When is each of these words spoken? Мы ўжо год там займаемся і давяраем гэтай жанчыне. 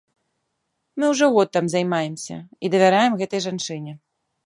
Мы 0.97 1.05
ўжо 1.13 1.29
год 1.35 1.47
там 1.59 1.65
займаемся 1.75 2.37
і 2.65 2.75
давяраем 2.77 3.13
гэтай 3.25 3.41
жанчыне. 3.51 3.93